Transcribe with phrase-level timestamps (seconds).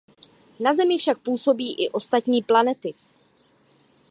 [0.59, 2.93] Na Zemi však působí i ostatní planety.